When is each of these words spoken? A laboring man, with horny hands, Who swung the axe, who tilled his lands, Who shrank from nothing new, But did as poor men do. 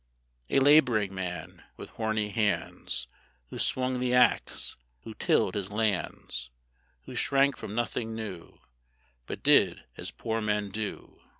A 0.49 0.57
laboring 0.57 1.13
man, 1.13 1.63
with 1.77 1.91
horny 1.91 2.29
hands, 2.29 3.07
Who 3.51 3.59
swung 3.59 3.99
the 3.99 4.15
axe, 4.15 4.75
who 5.03 5.13
tilled 5.13 5.53
his 5.53 5.69
lands, 5.69 6.49
Who 7.03 7.13
shrank 7.13 7.55
from 7.55 7.75
nothing 7.75 8.15
new, 8.15 8.57
But 9.27 9.43
did 9.43 9.83
as 9.97 10.09
poor 10.09 10.41
men 10.41 10.69
do. 10.69 11.21